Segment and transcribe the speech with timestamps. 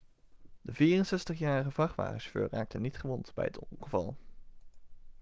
[0.61, 4.15] de 64-jarige vrachtwagenchauffeur raakte niet gewond bij het ongeval